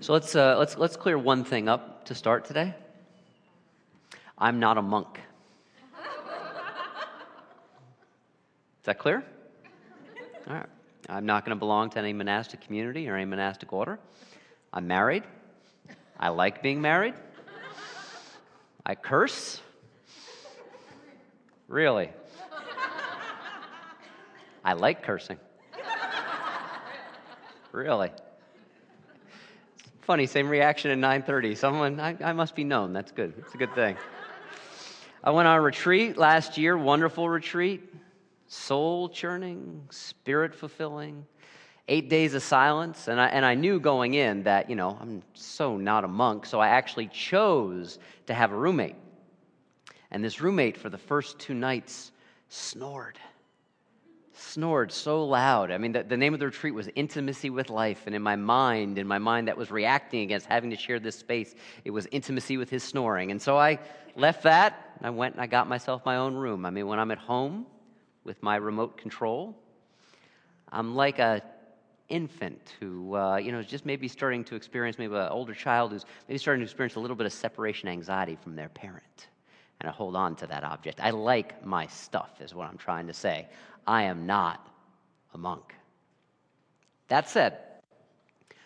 [0.00, 2.72] So let's, uh, let's, let's clear one thing up to start today.
[4.38, 5.18] I'm not a monk.
[8.78, 9.24] Is that clear?
[10.46, 10.66] All right.
[11.08, 13.98] I'm not going to belong to any monastic community or any monastic order.
[14.72, 15.24] I'm married.
[16.18, 17.14] I like being married.
[18.86, 19.60] I curse.
[21.66, 22.10] Really?
[24.64, 25.38] I like cursing.
[27.72, 28.10] Really?
[30.08, 31.54] Funny, same reaction at 9:30.
[31.54, 32.94] Someone, I, I must be known.
[32.94, 33.34] That's good.
[33.36, 33.94] It's a good thing.
[35.22, 37.82] I went on a retreat last year, wonderful retreat,
[38.46, 41.26] soul churning, spirit fulfilling,
[41.88, 43.08] eight days of silence.
[43.08, 46.46] And I, and I knew going in that, you know, I'm so not a monk,
[46.46, 48.96] so I actually chose to have a roommate.
[50.10, 52.12] And this roommate, for the first two nights,
[52.48, 53.18] snored
[54.48, 55.70] snored so loud.
[55.70, 58.02] I mean, the, the, name of the retreat was Intimacy with Life.
[58.06, 61.16] And in my mind, in my mind that was reacting against having to share this
[61.16, 61.54] space,
[61.84, 63.30] it was intimacy with his snoring.
[63.30, 63.78] And so I
[64.16, 64.96] left that.
[65.02, 66.64] I went and I got myself my own room.
[66.64, 67.66] I mean, when I'm at home
[68.24, 69.56] with my remote control,
[70.70, 71.42] I'm like a
[72.08, 75.92] infant who, uh, you know, is just maybe starting to experience, maybe an older child
[75.92, 79.28] who's maybe starting to experience a little bit of separation anxiety from their parent.
[79.80, 81.00] And I hold on to that object.
[81.00, 83.46] I like my stuff, is what I'm trying to say.
[83.88, 84.68] I am not
[85.32, 85.74] a monk.
[87.08, 87.56] That said,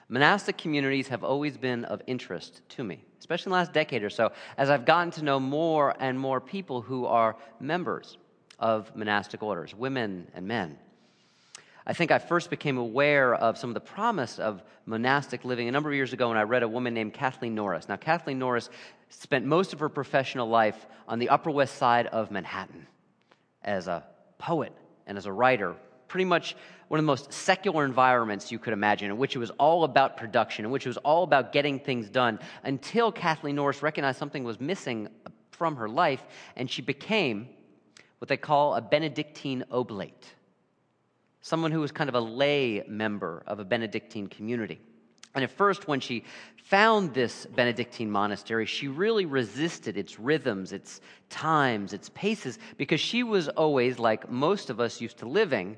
[0.08, 4.10] monastic communities have always been of interest to me, especially in the last decade or
[4.10, 8.18] so, as I've gotten to know more and more people who are members
[8.58, 10.76] of monastic orders, women and men.
[11.86, 15.72] I think I first became aware of some of the promise of monastic living a
[15.72, 17.88] number of years ago when I read a woman named Kathleen Norris.
[17.88, 18.70] Now, Kathleen Norris
[19.08, 22.88] spent most of her professional life on the Upper West Side of Manhattan
[23.62, 24.02] as a
[24.38, 24.72] poet
[25.06, 25.74] and as a writer,
[26.08, 26.54] pretty much
[26.88, 30.16] one of the most secular environments you could imagine, in which it was all about
[30.16, 34.44] production, in which it was all about getting things done, until Kathleen Norris recognized something
[34.44, 35.08] was missing
[35.50, 36.22] from her life,
[36.56, 37.48] and she became
[38.18, 40.34] what they call a Benedictine oblate,
[41.40, 44.80] someone who was kind of a lay member of a Benedictine community.
[45.34, 46.24] And at first, when she
[46.56, 51.00] found this Benedictine monastery, she really resisted its rhythms, its
[51.30, 55.76] times, its paces, because she was always, like most of us used to living,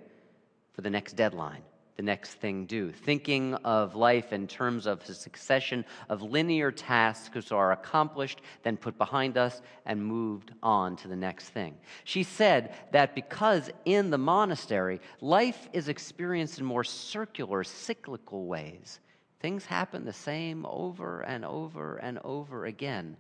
[0.73, 1.63] for the next deadline,
[1.97, 7.33] the next thing due, thinking of life in terms of a succession of linear tasks
[7.33, 11.77] which are accomplished, then put behind us, and moved on to the next thing.
[12.03, 18.99] She said that because in the monastery, life is experienced in more circular, cyclical ways
[19.45, 23.15] Things happen the same over and over and over again.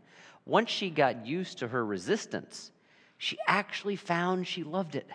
[0.46, 2.72] Once she got used to her resistance,
[3.18, 5.06] she actually found she loved it.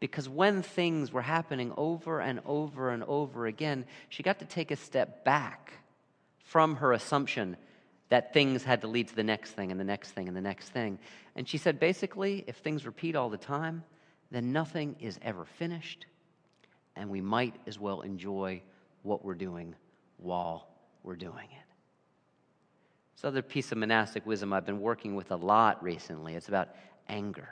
[0.00, 4.70] Because when things were happening over and over and over again, she got to take
[4.70, 5.74] a step back
[6.38, 7.58] from her assumption
[8.08, 10.40] that things had to lead to the next thing and the next thing and the
[10.40, 10.98] next thing.
[11.36, 13.84] And she said basically, if things repeat all the time,
[14.30, 16.06] then nothing is ever finished,
[16.96, 18.62] and we might as well enjoy
[19.02, 19.74] what we're doing
[20.22, 20.68] while
[21.02, 21.66] we're doing it.
[23.16, 26.34] This other piece of monastic wisdom I've been working with a lot recently.
[26.34, 26.70] It's about
[27.08, 27.48] anger.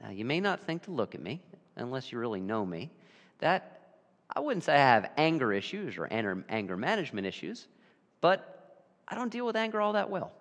[0.00, 1.40] Now, you may not think to look at me
[1.76, 2.90] unless you really know me.
[3.38, 3.80] That
[4.34, 7.68] I wouldn't say I have anger issues or anger management issues,
[8.20, 10.32] but I don't deal with anger all that well.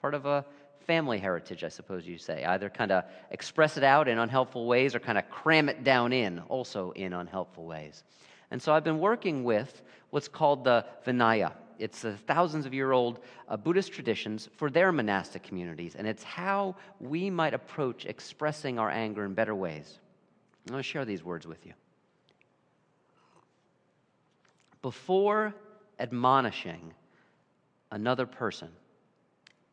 [0.00, 0.44] Part of a
[0.86, 2.44] family heritage, I suppose you say.
[2.44, 6.12] Either kind of express it out in unhelpful ways or kind of cram it down
[6.12, 8.04] in, also in unhelpful ways.
[8.50, 11.52] And so I've been working with what's called the Vinaya.
[11.78, 16.22] It's a thousands of year old uh, Buddhist traditions for their monastic communities, and it's
[16.22, 19.98] how we might approach expressing our anger in better ways.
[20.66, 21.72] I'm going to share these words with you.
[24.82, 25.54] Before
[25.98, 26.94] admonishing
[27.90, 28.68] another person,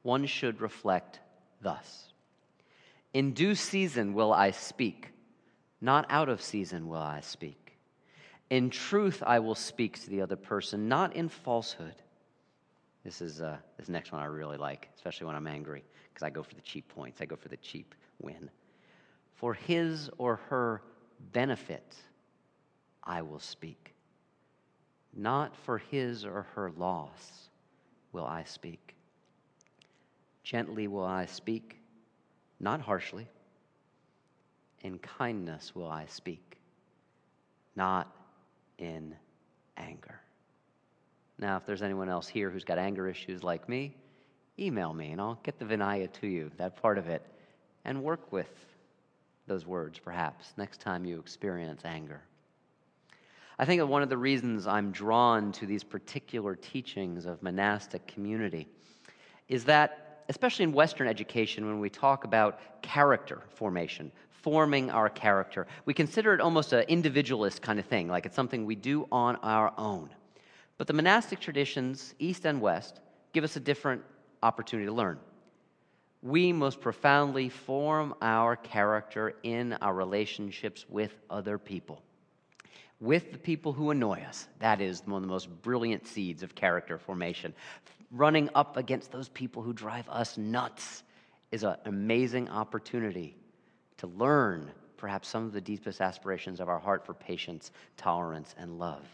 [0.02, 1.20] one should reflect
[1.62, 2.12] thus
[3.14, 5.10] In due season will I speak,
[5.80, 7.63] not out of season will I speak.
[8.50, 11.96] In truth, I will speak to the other person, not in falsehood.
[13.04, 16.30] This is uh, this next one I really like, especially when I'm angry, because I
[16.30, 17.22] go for the cheap points.
[17.22, 18.50] I go for the cheap win.
[19.36, 20.82] For his or her
[21.32, 21.96] benefit,
[23.04, 23.94] I will speak.
[25.14, 27.50] Not for his or her loss
[28.14, 28.96] will I speak.
[30.44, 31.80] Gently will I speak,
[32.60, 33.28] not harshly.
[34.82, 36.58] In kindness will I speak,
[37.76, 38.14] not
[38.84, 39.16] in
[39.78, 40.20] anger.
[41.40, 43.96] Now, if there's anyone else here who's got anger issues like me,
[44.60, 47.26] email me and I'll get the Vinaya to you, that part of it,
[47.86, 48.50] and work with
[49.48, 52.22] those words perhaps next time you experience anger.
[53.60, 58.06] I think that one of the reasons I'm drawn to these particular teachings of monastic
[58.08, 58.68] community
[59.48, 64.12] is that, especially in Western education, when we talk about character formation,
[64.44, 68.66] forming our character, we consider it almost an individualist kind of thing, like it's something
[68.66, 70.10] we do on our own.
[70.78, 73.00] But the monastic traditions, East and West,
[73.32, 74.04] give us a different
[74.44, 75.18] opportunity to learn.
[76.22, 82.04] We most profoundly form our character in our relationships with other people
[83.00, 84.48] with the people who annoy us.
[84.60, 87.54] That is one of the most brilliant seeds of character formation.
[88.12, 91.04] Running up against those people who drive us nuts
[91.52, 93.36] is an amazing opportunity
[94.04, 98.78] to learn perhaps some of the deepest aspirations of our heart for patience, tolerance, and
[98.78, 99.06] love.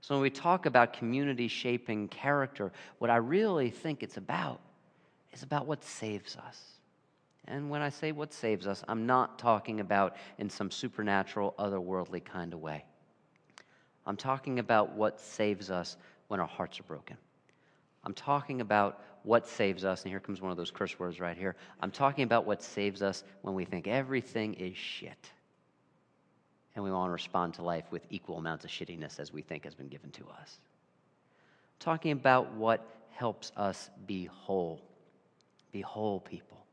[0.00, 4.60] So, when we talk about community shaping character, what I really think it's about
[5.34, 6.62] is about what saves us.
[7.46, 12.24] And when I say what saves us, I'm not talking about in some supernatural, otherworldly
[12.24, 12.86] kind of way.
[14.06, 15.98] I'm talking about what saves us
[16.28, 17.18] when our hearts are broken.
[18.02, 21.36] I'm talking about what saves us, and here comes one of those curse words right
[21.36, 21.56] here.
[21.80, 25.32] I'm talking about what saves us when we think everything is shit.
[26.76, 29.64] And we want to respond to life with equal amounts of shittiness as we think
[29.64, 30.60] has been given to us.
[30.60, 34.80] I'm talking about what helps us be whole,
[35.72, 36.64] be whole people.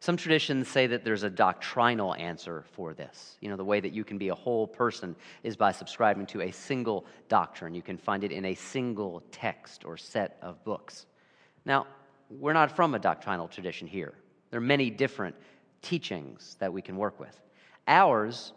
[0.00, 3.36] Some traditions say that there's a doctrinal answer for this.
[3.40, 5.14] You know, the way that you can be a whole person
[5.44, 7.74] is by subscribing to a single doctrine.
[7.74, 11.06] You can find it in a single text or set of books.
[11.64, 11.86] Now,
[12.30, 14.14] we're not from a doctrinal tradition here.
[14.50, 15.34] There are many different
[15.82, 17.38] teachings that we can work with.
[17.86, 18.52] Ours,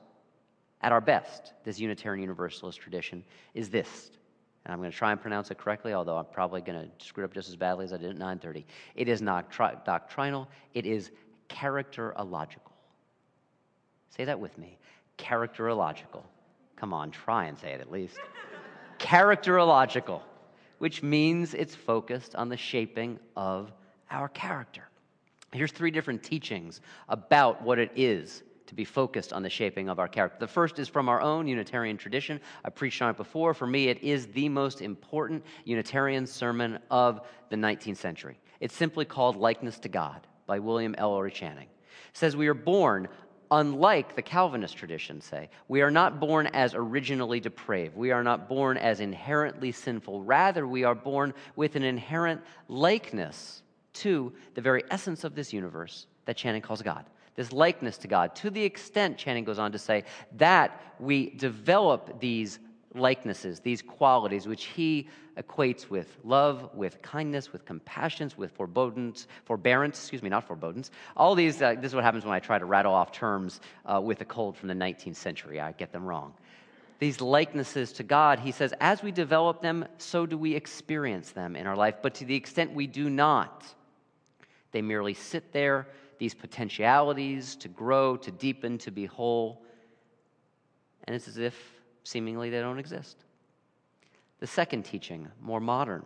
[0.82, 3.24] at our best, this Unitarian Universalist tradition,
[3.54, 4.12] is this.
[4.66, 7.24] And I'm going to try and pronounce it correctly, although I'm probably going to screw
[7.24, 8.66] it up just as badly as I did at 9:30.
[8.96, 10.50] It is not tri- doctrinal.
[10.74, 11.12] It is
[11.50, 12.74] characterological.
[14.10, 14.78] Say that with me.
[15.18, 16.24] Characterological.
[16.76, 18.18] Come on, try and say it at least.
[19.00, 20.22] characterological,
[20.80, 23.72] which means it's focused on the shaping of
[24.10, 24.88] our character.
[25.52, 29.98] Here's three different teachings about what it is to be focused on the shaping of
[29.98, 30.38] our character.
[30.40, 32.40] The first is from our own Unitarian tradition.
[32.66, 33.54] I preached on it before.
[33.54, 38.38] For me, it is the most important Unitarian sermon of the 19th century.
[38.60, 41.68] It's simply called Likeness to God by William Ellery Channing.
[42.10, 43.08] It says we are born
[43.52, 45.50] unlike the Calvinist tradition say.
[45.68, 47.96] We are not born as originally depraved.
[47.96, 50.24] We are not born as inherently sinful.
[50.24, 53.62] Rather, we are born with an inherent likeness
[53.94, 57.06] to the very essence of this universe that Channing calls God.
[57.36, 60.04] This likeness to God, to the extent, Channing goes on to say,
[60.38, 62.60] that we develop these
[62.98, 65.08] likenesses, these qualities, which he
[65.38, 70.92] equates with love, with kindness, with compassion, with forbearance, forbearance, excuse me, not forbearance.
[71.16, 74.02] All these, uh, this is what happens when I try to rattle off terms uh,
[74.02, 75.60] with a cold from the 19th century.
[75.60, 76.34] I get them wrong.
[77.00, 81.56] These likenesses to God, he says, as we develop them, so do we experience them
[81.56, 81.96] in our life.
[82.02, 83.64] But to the extent we do not,
[84.72, 89.64] they merely sit there, these potentialities to grow, to deepen, to be whole.
[91.04, 91.56] And it's as if
[92.08, 93.18] seemingly they don't exist.
[94.40, 96.06] The second teaching, more modern,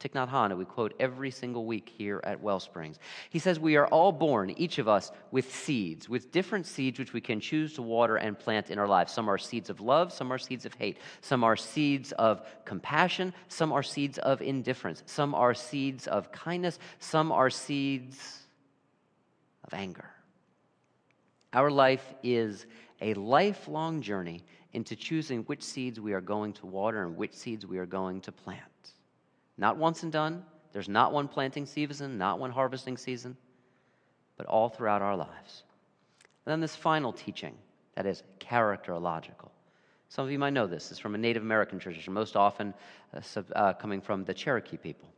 [0.00, 2.98] Thich Nhat Hanh, we quote every single week here at Wellsprings.
[3.30, 7.12] He says, We are all born, each of us, with seeds, with different seeds which
[7.12, 9.12] we can choose to water and plant in our lives.
[9.12, 13.32] Some are seeds of love, some are seeds of hate, some are seeds of compassion,
[13.48, 18.40] some are seeds of indifference, some are seeds of kindness, some are seeds
[19.64, 20.10] of anger.
[21.54, 22.66] Our life is
[23.00, 24.44] a lifelong journey
[24.76, 28.20] into choosing which seeds we are going to water and which seeds we are going
[28.20, 28.60] to plant.
[29.56, 30.44] Not once and done.
[30.72, 33.38] There's not one planting season, not one harvesting season,
[34.36, 35.62] but all throughout our lives.
[36.44, 37.54] And then this final teaching
[37.94, 39.48] that is characterological.
[40.10, 40.90] Some of you might know this.
[40.90, 42.74] It's from a Native American tradition, most often
[43.14, 45.08] uh, sub, uh, coming from the Cherokee people.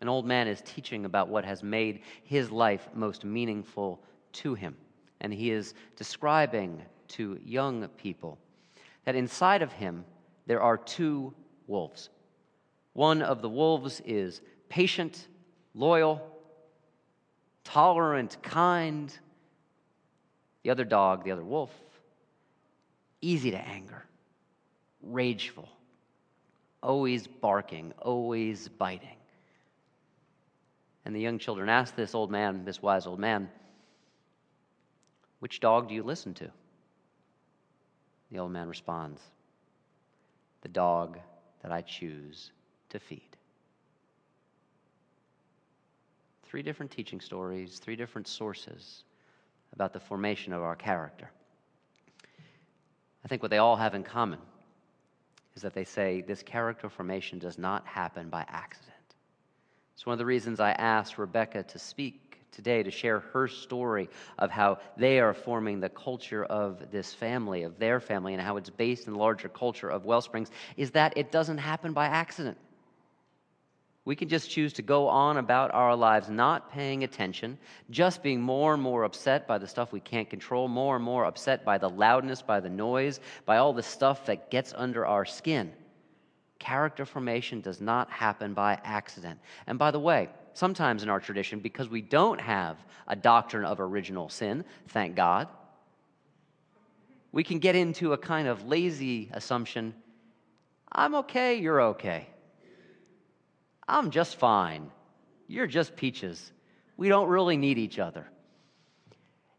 [0.00, 4.76] An old man is teaching about what has made his life most meaningful to him.
[5.20, 8.38] And he is describing to young people
[9.04, 10.04] that inside of him
[10.46, 11.32] there are two
[11.66, 12.10] wolves.
[12.92, 15.28] One of the wolves is patient,
[15.74, 16.20] loyal,
[17.64, 19.16] tolerant, kind.
[20.62, 21.70] The other dog, the other wolf,
[23.20, 24.04] easy to anger,
[25.02, 25.68] rageful,
[26.82, 29.16] always barking, always biting.
[31.04, 33.48] And the young children asked this old man, this wise old man,
[35.38, 36.50] which dog do you listen to?
[38.30, 39.20] The old man responds,
[40.62, 41.18] The dog
[41.62, 42.52] that I choose
[42.90, 43.36] to feed.
[46.44, 49.04] Three different teaching stories, three different sources
[49.72, 51.30] about the formation of our character.
[53.24, 54.40] I think what they all have in common
[55.54, 58.94] is that they say this character formation does not happen by accident.
[59.94, 64.08] It's one of the reasons I asked Rebecca to speak today to share her story
[64.38, 68.56] of how they are forming the culture of this family, of their family, and how
[68.56, 72.58] it's based in the larger culture of Wellsprings, is that it doesn't happen by accident.
[74.04, 77.58] We can just choose to go on about our lives not paying attention,
[77.90, 81.26] just being more and more upset by the stuff we can't control, more and more
[81.26, 85.24] upset by the loudness, by the noise, by all the stuff that gets under our
[85.24, 85.72] skin.
[86.58, 89.38] Character formation does not happen by accident.
[89.66, 92.76] And by the way, sometimes in our tradition, because we don't have
[93.06, 95.48] a doctrine of original sin, thank God,
[97.32, 99.94] we can get into a kind of lazy assumption
[100.92, 102.26] I'm okay, you're okay.
[103.86, 104.90] I'm just fine.
[105.46, 106.52] You're just peaches.
[106.96, 108.26] We don't really need each other.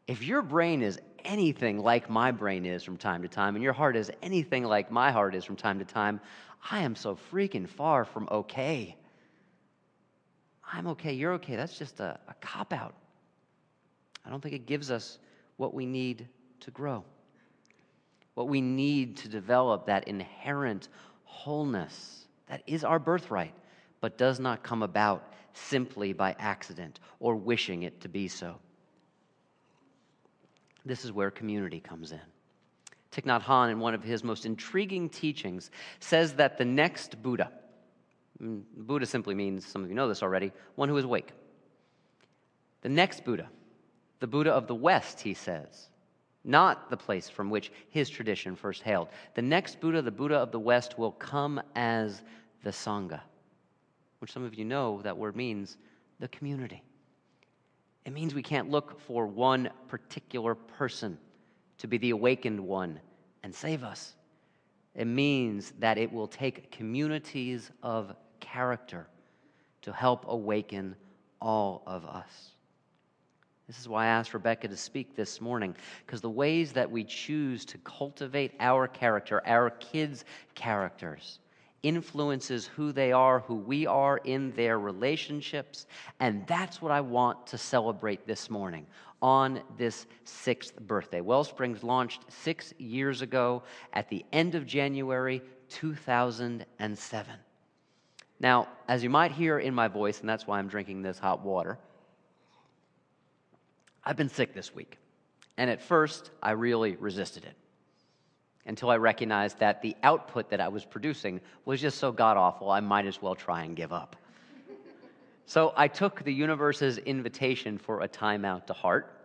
[0.07, 3.73] If your brain is anything like my brain is from time to time, and your
[3.73, 6.19] heart is anything like my heart is from time to time,
[6.69, 8.97] I am so freaking far from okay.
[10.71, 11.55] I'm okay, you're okay.
[11.55, 12.93] That's just a, a cop out.
[14.25, 15.19] I don't think it gives us
[15.57, 16.27] what we need
[16.61, 17.03] to grow,
[18.35, 20.87] what we need to develop that inherent
[21.23, 23.53] wholeness that is our birthright
[24.01, 28.57] but does not come about simply by accident or wishing it to be so.
[30.85, 32.19] This is where community comes in.
[33.11, 37.51] Thich Nhat Hanh, in one of his most intriguing teachings, says that the next Buddha,
[38.41, 41.31] Mm, Buddha simply means, some of you know this already, one who is awake.
[42.81, 43.47] The next Buddha,
[44.19, 45.89] the Buddha of the West, he says,
[46.43, 49.09] not the place from which his tradition first hailed.
[49.35, 52.23] The next Buddha, the Buddha of the West, will come as
[52.63, 53.21] the Sangha
[54.21, 55.77] which some of you know that word means
[56.19, 56.83] the community.
[58.05, 61.17] It means we can't look for one particular person
[61.79, 62.99] to be the awakened one
[63.41, 64.13] and save us.
[64.93, 68.13] It means that it will take communities of
[68.51, 69.07] character
[69.81, 70.95] to help awaken
[71.41, 72.51] all of us.
[73.67, 77.03] This is why I asked Rebecca to speak this morning, because the ways that we
[77.03, 81.39] choose to cultivate our character, our kids' characters,
[81.83, 85.87] influences who they are, who we are in their relationships.
[86.19, 88.85] And that's what I want to celebrate this morning
[89.21, 91.21] on this sixth birthday.
[91.21, 97.35] Wellsprings launched six years ago at the end of January 2007.
[98.41, 101.45] Now, as you might hear in my voice, and that's why I'm drinking this hot
[101.45, 101.77] water,
[104.03, 104.97] I've been sick this week.
[105.57, 107.53] And at first, I really resisted it
[108.65, 112.71] until I recognized that the output that I was producing was just so god awful,
[112.71, 114.15] I might as well try and give up.
[115.45, 119.15] so I took the universe's invitation for a timeout to heart,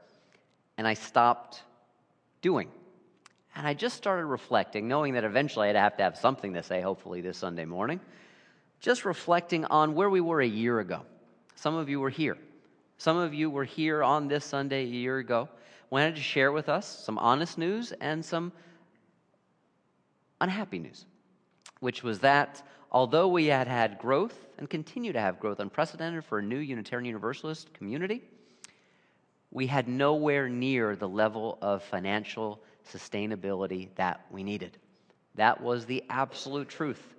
[0.76, 1.62] and I stopped
[2.42, 2.68] doing.
[3.54, 6.82] And I just started reflecting, knowing that eventually I'd have to have something to say,
[6.82, 7.98] hopefully, this Sunday morning.
[8.80, 11.02] Just reflecting on where we were a year ago.
[11.54, 12.36] Some of you were here.
[12.98, 15.48] Some of you were here on this Sunday a year ago.
[15.90, 18.52] Wanted to share with us some honest news and some
[20.40, 21.06] unhappy news,
[21.80, 26.38] which was that although we had had growth and continue to have growth unprecedented for
[26.38, 28.22] a new Unitarian Universalist community,
[29.50, 34.76] we had nowhere near the level of financial sustainability that we needed.
[35.34, 37.15] That was the absolute truth.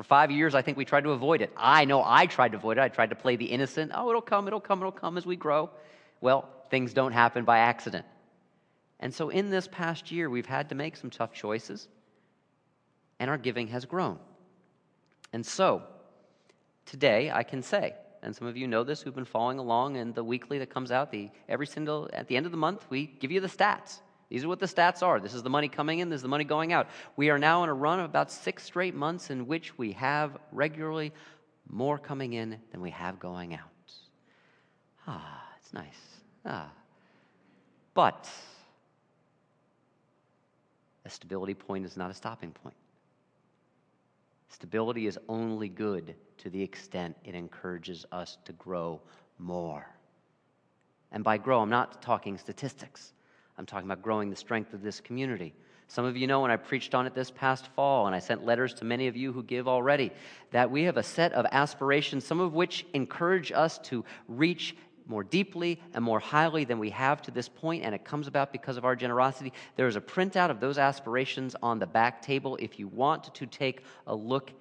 [0.00, 1.52] For five years, I think we tried to avoid it.
[1.58, 2.80] I know I tried to avoid it.
[2.80, 3.92] I tried to play the innocent.
[3.94, 5.68] Oh, it'll come, it'll come, it'll come as we grow.
[6.22, 8.06] Well, things don't happen by accident.
[8.98, 11.86] And so, in this past year, we've had to make some tough choices
[13.18, 14.18] and our giving has grown.
[15.34, 15.82] And so,
[16.86, 20.14] today I can say, and some of you know this who've been following along in
[20.14, 23.04] the weekly that comes out, the every single at the end of the month, we
[23.04, 24.00] give you the stats.
[24.30, 25.18] These are what the stats are.
[25.18, 26.88] This is the money coming in, this is the money going out.
[27.16, 30.38] We are now in a run of about six straight months in which we have
[30.52, 31.12] regularly
[31.68, 33.60] more coming in than we have going out.
[35.06, 36.00] Ah, it's nice.
[36.46, 36.70] Ah.
[37.92, 38.30] But
[41.04, 42.76] a stability point is not a stopping point.
[44.48, 49.00] Stability is only good to the extent it encourages us to grow
[49.38, 49.86] more.
[51.10, 53.12] And by grow, I'm not talking statistics.
[53.60, 55.52] I'm talking about growing the strength of this community.
[55.86, 58.46] Some of you know when I preached on it this past fall, and I sent
[58.46, 60.12] letters to many of you who give already,
[60.50, 64.74] that we have a set of aspirations, some of which encourage us to reach
[65.06, 68.50] more deeply and more highly than we have to this point, and it comes about
[68.50, 69.52] because of our generosity.
[69.76, 73.46] There is a printout of those aspirations on the back table if you want to
[73.46, 74.52] take a look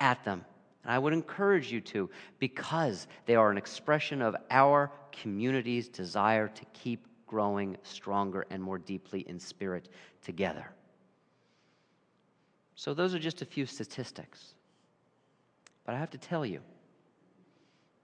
[0.00, 0.44] at them.
[0.82, 2.10] And I would encourage you to
[2.40, 8.78] because they are an expression of our community's desire to keep growing stronger and more
[8.78, 9.88] deeply in spirit
[10.22, 10.70] together.
[12.74, 14.54] So, those are just a few statistics.
[15.84, 16.60] But I have to tell you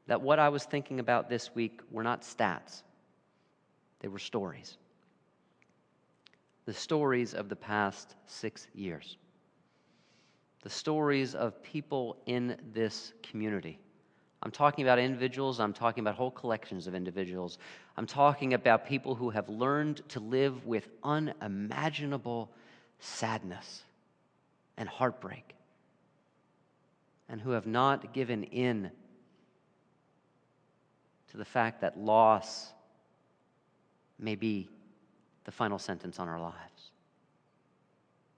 [0.06, 2.82] that what I was thinking about this week were not stats,
[4.00, 4.76] they were stories.
[6.66, 9.18] The stories of the past six years.
[10.62, 13.78] The stories of people in this community.
[14.44, 17.58] I'm talking about individuals, I'm talking about whole collections of individuals.
[17.96, 22.50] I'm talking about people who have learned to live with unimaginable
[22.98, 23.84] sadness
[24.76, 25.54] and heartbreak,
[27.28, 28.90] and who have not given in
[31.30, 32.70] to the fact that loss
[34.18, 34.68] may be
[35.44, 36.90] the final sentence on our lives.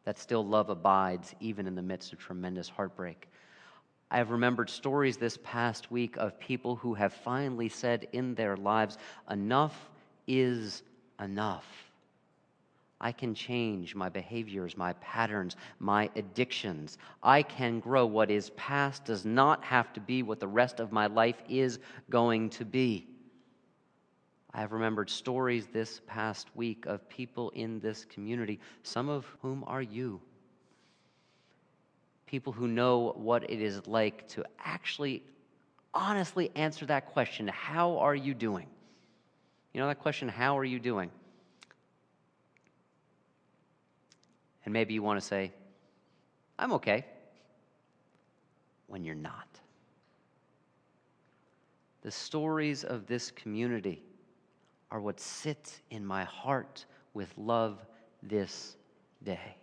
[0.05, 3.29] That still love abides even in the midst of tremendous heartbreak.
[4.11, 8.57] I have remembered stories this past week of people who have finally said in their
[8.57, 8.99] lives,
[9.31, 9.91] Enough
[10.27, 10.83] is
[11.21, 11.67] enough.
[13.01, 16.99] I can change my behaviors, my patterns, my addictions.
[17.23, 18.07] I can grow.
[18.07, 21.79] What is past does not have to be what the rest of my life is
[22.09, 23.07] going to be.
[24.55, 29.63] I have remembered stories this past week of people in this community, some of whom
[29.67, 30.21] are you.
[32.27, 35.23] People who know what it is like to actually
[35.95, 38.67] honestly answer that question How are you doing?
[39.73, 41.11] You know that question, How are you doing?
[44.65, 45.53] And maybe you want to say,
[46.59, 47.05] I'm okay,
[48.89, 49.47] when you're not.
[52.03, 54.03] The stories of this community
[54.91, 57.79] are what sit in my heart with love
[58.23, 58.77] this
[59.23, 59.57] day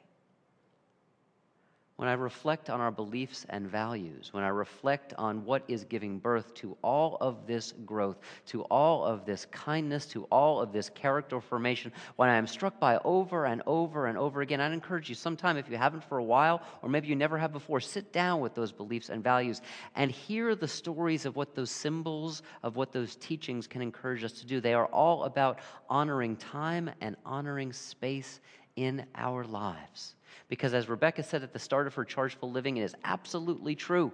[2.04, 6.20] when I reflect on our beliefs and values, when I reflect on what is giving
[6.20, 8.18] birth to all of this growth,
[8.48, 12.78] to all of this kindness, to all of this character formation, when I am struck
[12.78, 16.18] by over and over and over again, I'd encourage you sometime, if you haven't for
[16.18, 19.62] a while, or maybe you never have before, sit down with those beliefs and values
[19.96, 24.34] and hear the stories of what those symbols, of what those teachings can encourage us
[24.34, 24.60] to do.
[24.60, 28.42] They are all about honoring time and honoring space
[28.76, 30.16] in our lives.
[30.48, 34.12] Because as Rebecca said at the start of her Chargeful Living, it is absolutely true.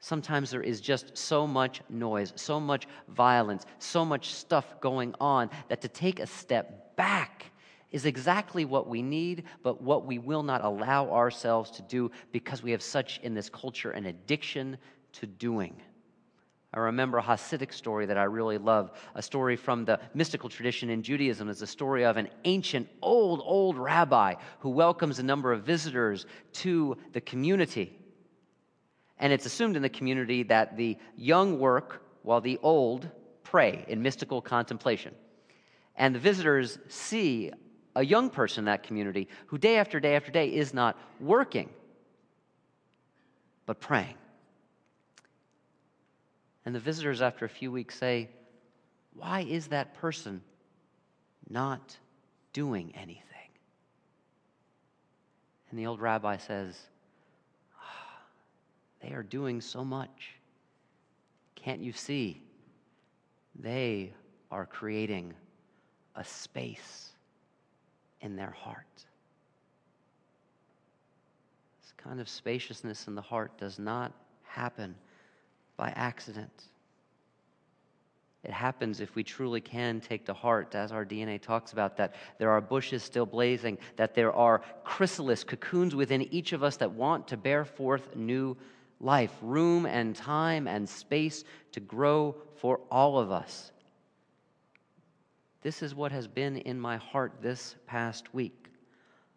[0.00, 5.48] Sometimes there is just so much noise, so much violence, so much stuff going on
[5.68, 7.52] that to take a step back
[7.92, 12.62] is exactly what we need, but what we will not allow ourselves to do because
[12.62, 14.76] we have such in this culture an addiction
[15.12, 15.76] to doing.
[16.74, 20.88] I remember a Hasidic story that I really love, a story from the mystical tradition
[20.88, 21.50] in Judaism.
[21.50, 26.24] It's a story of an ancient, old, old rabbi who welcomes a number of visitors
[26.54, 27.98] to the community.
[29.18, 33.08] And it's assumed in the community that the young work while the old
[33.42, 35.14] pray in mystical contemplation.
[35.96, 37.50] And the visitors see
[37.94, 41.68] a young person in that community who day after day after day is not working,
[43.66, 44.14] but praying.
[46.64, 48.28] And the visitors, after a few weeks, say,
[49.14, 50.42] Why is that person
[51.48, 51.96] not
[52.52, 53.22] doing anything?
[55.70, 56.78] And the old rabbi says,
[57.80, 58.20] oh,
[59.00, 60.34] They are doing so much.
[61.54, 62.42] Can't you see?
[63.58, 64.12] They
[64.50, 65.34] are creating
[66.14, 67.10] a space
[68.20, 68.86] in their heart.
[71.82, 74.94] This kind of spaciousness in the heart does not happen
[75.76, 76.64] by accident.
[78.44, 82.14] It happens if we truly can take to heart, as our DNA talks about, that
[82.38, 86.90] there are bushes still blazing, that there are chrysalis, cocoons within each of us that
[86.90, 88.56] want to bear forth new
[89.00, 93.70] life, room and time and space to grow for all of us.
[95.62, 98.66] This is what has been in my heart this past week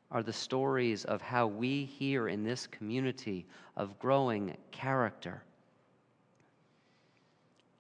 [0.10, 3.46] are the stories of how we here in this community
[3.76, 5.44] of growing character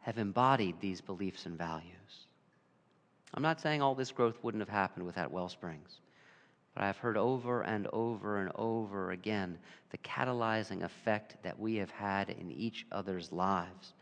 [0.05, 2.27] have embodied these beliefs and values.
[3.33, 5.99] I'm not saying all this growth wouldn't have happened without Wellsprings,
[6.75, 9.57] but I've heard over and over and over again
[9.89, 13.95] the catalyzing effect that we have had in each other's lives.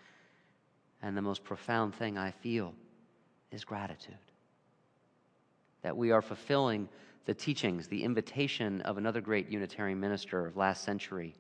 [1.02, 2.74] And the most profound thing I feel
[3.54, 4.18] is gratitude.
[5.84, 6.90] That we are fulfilling
[7.24, 11.34] the teachings, the invitation of another great Unitarian minister of last century,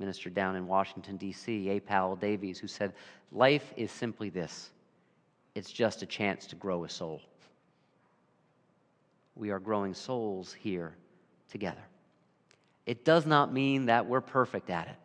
[0.00, 1.78] minister down in Washington, D.C., A.
[1.78, 2.94] Powell Davies, who said,
[3.30, 4.70] Life is simply this
[5.54, 7.20] it's just a chance to grow a soul.
[9.36, 10.94] We are growing souls here
[11.50, 11.82] together.
[12.86, 14.96] It does not mean that we're perfect at it.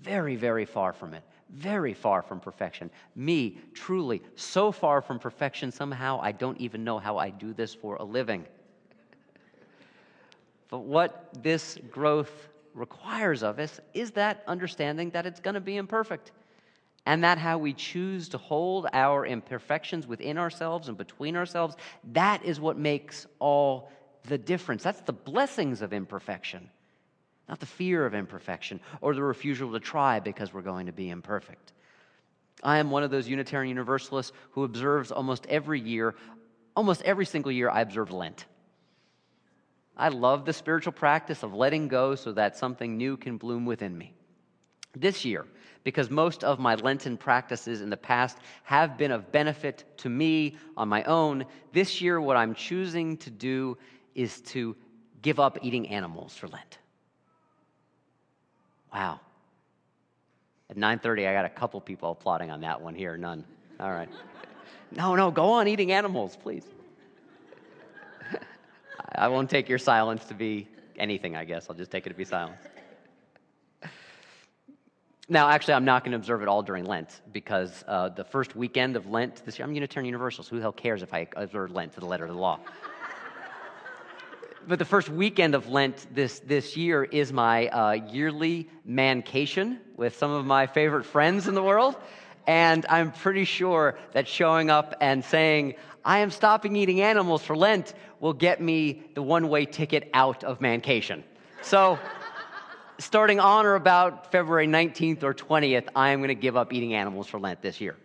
[0.00, 1.22] Very, very far from it.
[1.50, 2.90] Very far from perfection.
[3.14, 7.74] Me, truly, so far from perfection, somehow I don't even know how I do this
[7.74, 8.44] for a living.
[10.68, 15.76] But what this growth requires of us is that understanding that it's going to be
[15.76, 16.32] imperfect.
[17.06, 21.76] And that how we choose to hold our imperfections within ourselves and between ourselves,
[22.12, 23.90] that is what makes all
[24.26, 24.82] the difference.
[24.82, 26.70] That's the blessings of imperfection,
[27.46, 31.10] not the fear of imperfection or the refusal to try because we're going to be
[31.10, 31.74] imperfect.
[32.62, 36.14] I am one of those Unitarian Universalists who observes almost every year,
[36.74, 38.46] almost every single year, I observe Lent.
[39.96, 43.96] I love the spiritual practice of letting go so that something new can bloom within
[43.96, 44.12] me.
[44.96, 45.46] This year,
[45.84, 50.56] because most of my Lenten practices in the past have been of benefit to me
[50.76, 53.76] on my own, this year what I'm choosing to do
[54.14, 54.74] is to
[55.22, 56.78] give up eating animals for Lent.
[58.92, 59.20] Wow.
[60.70, 63.44] At 9:30 I got a couple people applauding on that one here, none.
[63.78, 64.08] All right.
[64.90, 66.64] No, no, go on eating animals, please.
[69.14, 71.68] I won't take your silence to be anything, I guess.
[71.68, 72.60] I'll just take it to be silence.
[75.28, 78.54] Now, actually, I'm not going to observe it all during Lent because uh, the first
[78.54, 80.50] weekend of Lent this year, I'm Unitarian Universalist.
[80.50, 82.60] So who the hell cares if I observe Lent to the letter of the law?
[84.68, 90.16] but the first weekend of Lent this, this year is my uh, yearly mancation with
[90.16, 91.96] some of my favorite friends in the world.
[92.46, 97.56] And I'm pretty sure that showing up and saying, I am stopping eating animals for
[97.56, 101.24] Lent will get me the one way ticket out of mancation.
[101.62, 101.98] So,
[102.98, 106.94] starting on or about February 19th or 20th, I am going to give up eating
[106.94, 107.96] animals for Lent this year.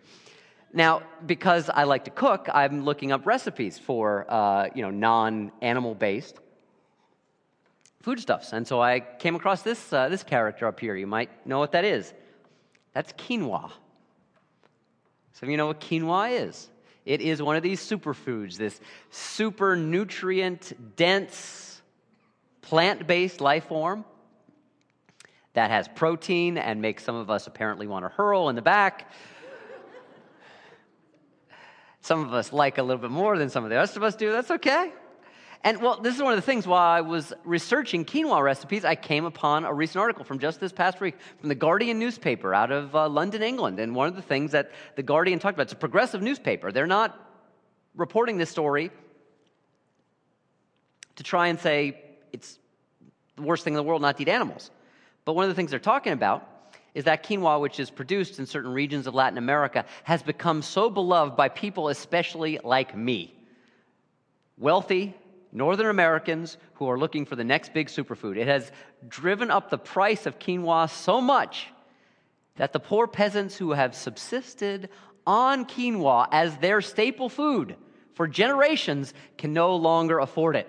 [0.72, 5.94] Now, because I like to cook, I'm looking up recipes for uh, you know non-animal
[5.96, 6.38] based
[8.02, 10.96] foodstuffs, and so I came across this uh, this character up here.
[10.96, 12.14] You might know what that is.
[12.94, 13.72] That's quinoa.
[15.32, 16.68] Some of you know what quinoa is.
[17.06, 21.80] It is one of these superfoods, this super nutrient dense
[22.62, 24.04] plant based life form
[25.54, 29.10] that has protein and makes some of us apparently want to hurl in the back.
[32.00, 34.14] some of us like a little bit more than some of the rest of us
[34.14, 34.30] do.
[34.30, 34.92] That's okay.
[35.62, 38.94] And well, this is one of the things while I was researching quinoa recipes, I
[38.94, 42.72] came upon a recent article from just this past week from the Guardian newspaper out
[42.72, 43.78] of uh, London, England.
[43.78, 46.72] And one of the things that the Guardian talked about, it's a progressive newspaper.
[46.72, 47.18] They're not
[47.94, 48.90] reporting this story
[51.16, 52.00] to try and say
[52.32, 52.58] it's
[53.36, 54.70] the worst thing in the world not to eat animals.
[55.26, 56.46] But one of the things they're talking about
[56.94, 60.88] is that quinoa, which is produced in certain regions of Latin America, has become so
[60.88, 63.34] beloved by people, especially like me.
[64.56, 65.14] Wealthy,
[65.52, 68.36] Northern Americans who are looking for the next big superfood.
[68.36, 68.70] It has
[69.08, 71.68] driven up the price of quinoa so much
[72.56, 74.88] that the poor peasants who have subsisted
[75.26, 77.76] on quinoa as their staple food
[78.14, 80.68] for generations can no longer afford it.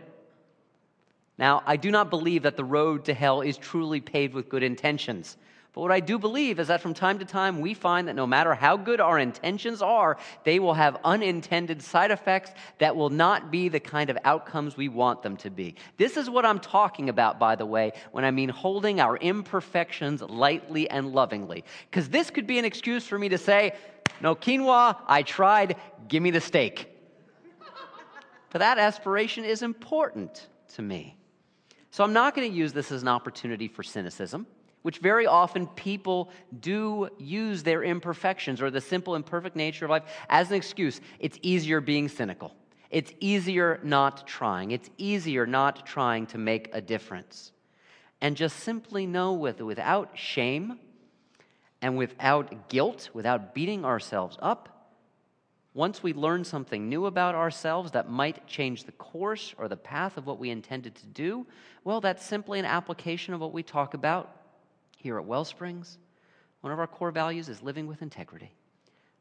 [1.37, 4.63] Now, I do not believe that the road to hell is truly paved with good
[4.63, 5.37] intentions.
[5.73, 8.27] But what I do believe is that from time to time we find that no
[8.27, 13.51] matter how good our intentions are, they will have unintended side effects that will not
[13.51, 15.75] be the kind of outcomes we want them to be.
[15.95, 20.21] This is what I'm talking about, by the way, when I mean holding our imperfections
[20.21, 21.63] lightly and lovingly.
[21.89, 23.73] Because this could be an excuse for me to say,
[24.19, 25.77] no quinoa, I tried,
[26.09, 26.89] give me the steak.
[28.49, 31.15] but that aspiration is important to me.
[31.91, 34.45] So I'm not going to use this as an opportunity for cynicism
[34.81, 40.03] which very often people do use their imperfections or the simple imperfect nature of life
[40.29, 41.01] as an excuse.
[41.19, 42.55] It's easier being cynical.
[42.89, 44.71] It's easier not trying.
[44.71, 47.51] It's easier not trying to make a difference.
[48.19, 50.79] And just simply know with, without shame
[51.81, 54.67] and without guilt, without beating ourselves up,
[55.73, 60.17] once we learn something new about ourselves that might change the course or the path
[60.17, 61.47] of what we intended to do,
[61.85, 64.40] well, that's simply an application of what we talk about
[65.01, 65.97] here at Wellsprings,
[66.61, 68.51] one of our core values is living with integrity.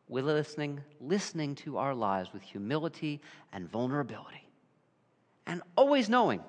[0.09, 3.21] We're listening, listening to our lives with humility
[3.53, 4.47] and vulnerability.
[5.47, 6.43] And always knowing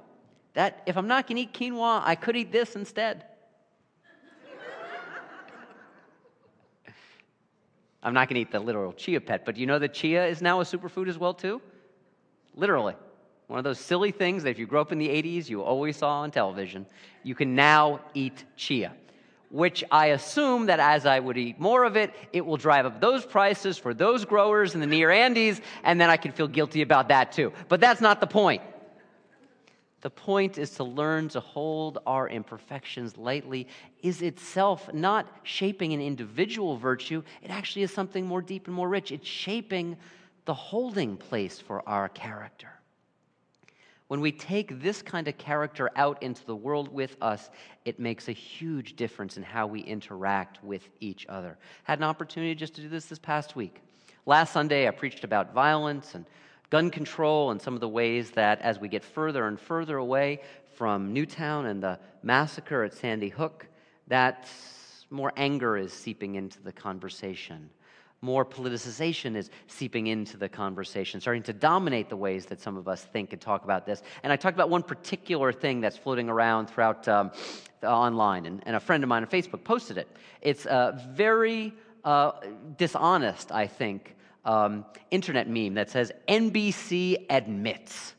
[0.53, 3.23] that if I'm not going to eat quinoa, I could eat this instead.
[8.03, 10.41] I'm not going to eat the literal chia pet, but you know that chia is
[10.41, 11.61] now a superfood as well too?
[12.55, 12.95] Literally.
[13.47, 15.97] One of those silly things that if you grew up in the 80s, you always
[15.97, 16.85] saw on television.
[17.23, 18.93] You can now eat chia
[19.51, 23.01] which I assume that as I would eat more of it, it will drive up
[23.01, 26.81] those prices for those growers in the near Andes, and then I can feel guilty
[26.81, 27.51] about that too.
[27.67, 28.61] But that's not the point.
[30.01, 33.67] The point is to learn to hold our imperfections lightly,
[34.01, 38.89] is itself not shaping an individual virtue, it actually is something more deep and more
[38.89, 39.11] rich.
[39.11, 39.97] It's shaping
[40.45, 42.69] the holding place for our character.
[44.11, 47.49] When we take this kind of character out into the world with us,
[47.85, 51.57] it makes a huge difference in how we interact with each other.
[51.85, 53.81] Had an opportunity just to do this this past week.
[54.25, 56.25] Last Sunday, I preached about violence and
[56.69, 60.41] gun control and some of the ways that as we get further and further away
[60.75, 63.65] from Newtown and the massacre at Sandy Hook,
[64.07, 64.45] that
[65.09, 67.69] more anger is seeping into the conversation
[68.23, 72.87] more politicization is seeping into the conversation, starting to dominate the ways that some of
[72.87, 74.03] us think and talk about this.
[74.21, 77.31] And I talked about one particular thing that's floating around throughout um,
[77.83, 80.07] online, and, and, a friend of mine on Facebook posted it.
[80.41, 82.33] It's a very uh,
[82.77, 88.13] dishonest, I think, um, internet meme that says NBC admits.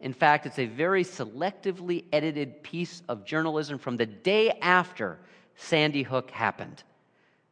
[0.00, 5.18] In fact, it's a very selectively edited piece of journalism from the day after
[5.54, 6.82] Sandy Hook happened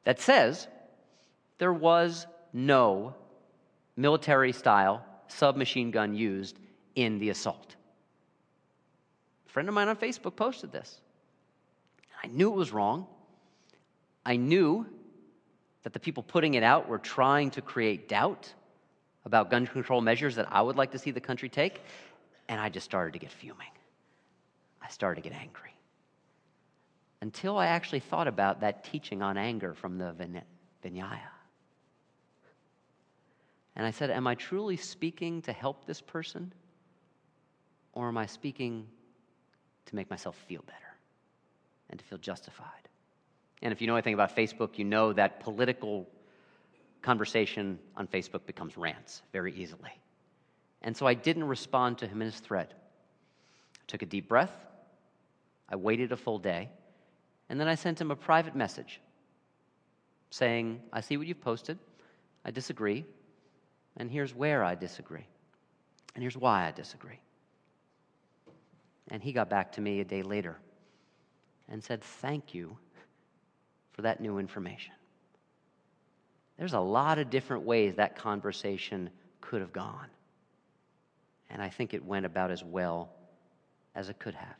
[0.03, 0.67] that says,
[1.59, 3.14] there was no
[3.97, 6.59] military style submachine gun used
[6.95, 7.77] in the assault.
[9.47, 11.01] A friend of mine on Facebook posted this.
[12.23, 13.07] I knew it was wrong.
[14.25, 14.87] I knew
[15.83, 18.53] that the people putting it out were trying to create doubt
[19.25, 21.81] about gun control measures that I would like to see the country take,
[22.49, 23.69] and I just started to get fuming.
[24.83, 25.75] I started to get angry.
[27.21, 30.14] Until I actually thought about that teaching on anger from the
[30.85, 31.34] Vinaya.
[33.77, 36.53] And I said, Am I truly speaking to help this person?
[37.93, 38.87] Or am I speaking
[39.87, 40.79] to make myself feel better
[41.91, 42.89] and to feel justified?
[43.63, 46.09] And if you know anything about Facebook, you know that political
[47.03, 49.93] conversation on Facebook becomes rants very easily.
[50.83, 52.69] And so I didn't respond to him in his thread.
[52.73, 54.53] I took a deep breath,
[55.69, 56.71] I waited a full day,
[57.49, 59.01] and then I sent him a private message
[60.31, 61.79] saying, I see what you've posted.
[62.45, 63.05] I disagree.
[63.97, 65.27] And here's where I disagree.
[66.15, 67.21] And here's why I disagree.
[69.09, 70.57] And he got back to me a day later
[71.69, 72.77] and said, Thank you
[73.93, 74.95] for that new information.
[76.59, 80.09] There's a lot of different ways that conversation could have gone.
[81.51, 83.11] And I think it went about as well
[83.95, 84.57] as it could have.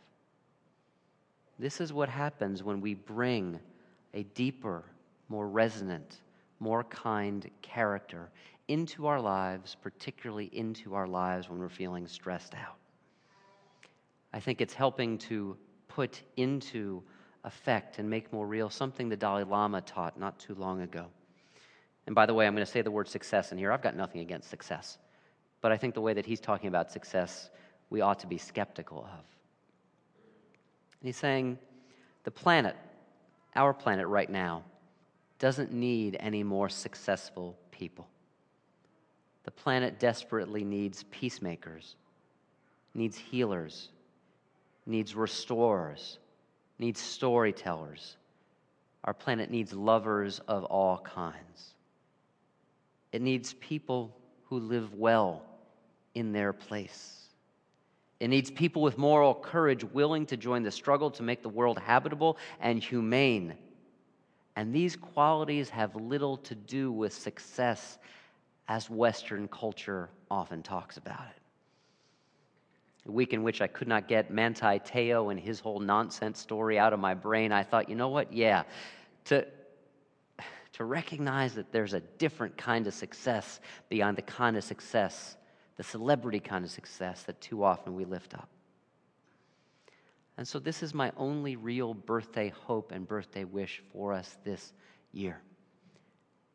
[1.59, 3.61] This is what happens when we bring
[4.13, 4.85] a deeper,
[5.29, 6.21] more resonant,
[6.61, 8.31] more kind character
[8.69, 12.77] into our lives, particularly into our lives when we're feeling stressed out.
[14.33, 15.57] I think it's helping to
[15.89, 17.03] put into
[17.45, 21.07] effect and make more real something the Dalai Lama taught not too long ago.
[22.07, 23.71] And by the way, I'm going to say the word success in here.
[23.73, 24.99] I've got nothing against success.
[25.61, 27.51] But I think the way that he's talking about success,
[27.91, 29.25] we ought to be skeptical of.
[31.01, 31.59] And he's saying
[32.25, 32.77] the planet,
[33.57, 34.65] our planet right now,
[35.39, 38.09] doesn't need any more successful people.
[39.45, 41.97] The planet desperately needs peacemakers,
[42.95, 43.91] needs healers,
[44.87, 46.19] needs restorers,
[46.79, 48.17] needs storytellers.
[49.05, 51.75] Our planet needs lovers of all kinds.
[53.13, 54.17] It needs people
[54.47, 55.43] who live well
[56.15, 57.29] in their place.
[58.21, 61.79] It needs people with moral courage willing to join the struggle to make the world
[61.79, 63.55] habitable and humane.
[64.57, 67.99] And these qualities have little to do with success
[68.69, 71.41] as Western culture often talks about it.
[73.07, 76.79] A week in which I could not get Manti Te'o and his whole nonsense story
[76.79, 78.33] out of my brain, I thought, you know what?
[78.33, 78.63] Yeah,
[79.27, 79.47] to,
[80.73, 85.37] to recognize that there's a different kind of success beyond the kind of success,
[85.77, 88.49] the celebrity kind of success that too often we lift up.
[90.37, 94.73] And so, this is my only real birthday hope and birthday wish for us this
[95.13, 95.41] year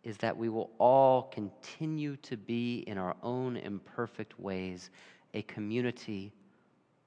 [0.03, 4.89] is that we will all continue to be, in our own imperfect ways,
[5.33, 6.31] a community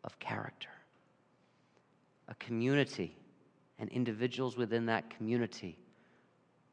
[0.04, 0.68] of character.
[2.28, 3.16] A community
[3.78, 5.78] and individuals within that community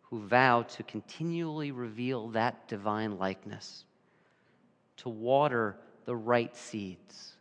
[0.02, 3.86] who vow to continually reveal that divine likeness,
[4.98, 7.34] to water the right seeds,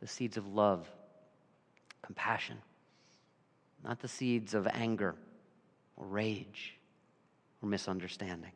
[0.00, 0.88] the seeds of love,
[2.10, 2.56] compassion,
[3.84, 5.14] not the seeds of anger
[5.96, 6.76] or rage
[7.62, 8.50] or misunderstanding.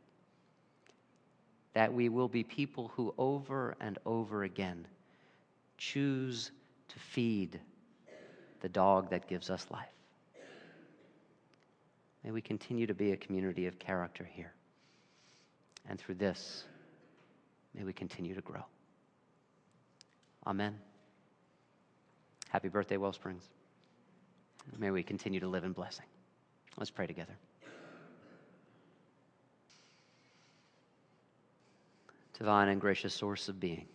[1.72, 4.88] That we will be people who over and over again
[5.78, 6.50] choose
[6.88, 7.60] to feed
[8.60, 9.86] the dog that gives us life.
[12.24, 14.52] May we continue to be a community of character here.
[15.88, 16.64] And through this,
[17.72, 18.64] may we continue to grow.
[20.44, 20.74] Amen.
[22.54, 23.48] Happy birthday, Wellsprings.
[24.78, 26.06] May we continue to live in blessing.
[26.76, 27.36] Let's pray together.
[32.38, 33.86] divine and gracious source of being.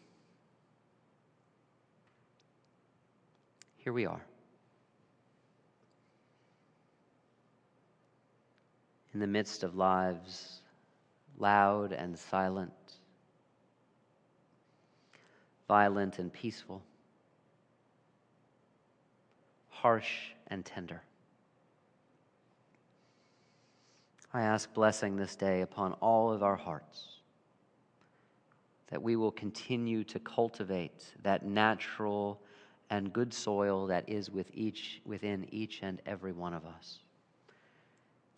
[3.77, 4.25] here we are.
[9.13, 10.59] In the midst of lives
[11.37, 12.73] loud and silent,
[15.69, 16.83] violent and peaceful,
[19.81, 21.01] harsh and tender.
[24.33, 27.19] I ask blessing this day upon all of our hearts
[28.89, 32.41] that we will continue to cultivate that natural
[32.89, 36.99] and good soil that is with each, within each and every one of us.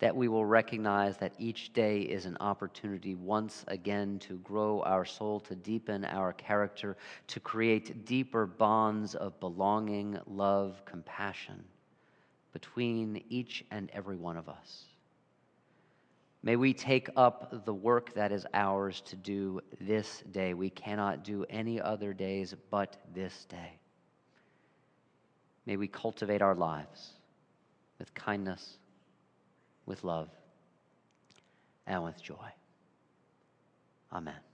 [0.02, 5.04] That we will recognize that each day is an opportunity once again to grow our
[5.04, 6.96] soul, to deepen our character,
[7.28, 11.62] to create deeper bonds of belonging, love, compassion
[12.52, 14.86] between each and every one of us.
[16.42, 20.52] May we take up the work that is ours to do this day.
[20.52, 23.78] We cannot do any other days but this day.
[25.64, 27.12] May we cultivate our lives
[28.00, 28.78] with kindness,
[29.86, 30.28] with love,
[31.86, 32.52] and with joy.
[34.12, 34.51] Amen.